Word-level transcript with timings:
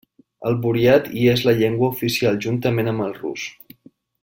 El 0.51 0.55
buriat 0.63 1.09
hi 1.23 1.27
és 1.33 1.43
la 1.49 1.53
llengua 1.59 1.91
oficial 1.97 2.41
juntament 2.47 2.91
amb 2.95 3.07
el 3.09 3.15
rus. 3.21 3.47